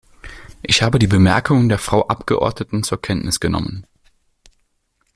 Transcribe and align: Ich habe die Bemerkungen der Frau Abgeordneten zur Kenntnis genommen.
Ich 0.63 0.81
habe 0.81 0.97
die 0.97 1.05
Bemerkungen 1.05 1.69
der 1.69 1.77
Frau 1.77 2.07
Abgeordneten 2.07 2.81
zur 2.81 2.99
Kenntnis 2.99 3.39
genommen. 3.39 3.85